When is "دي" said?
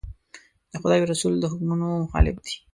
2.45-2.55